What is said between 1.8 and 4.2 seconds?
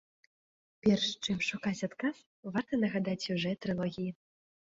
адказ, варта нагадаць сюжэт трылогіі.